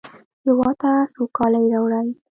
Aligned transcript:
هېواد 0.45 0.75
ته 0.81 0.91
سوکالي 1.13 1.63
راوړئ 1.73 2.09